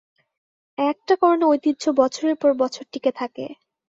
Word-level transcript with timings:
একটা 0.77 1.13
কারণে 1.21 1.43
ঐতিহ্য 1.47 1.83
বছরের 1.99 2.35
পর 2.41 2.51
বছর 2.61 2.83
টিকে 2.91 3.11
থাকে। 3.19 3.45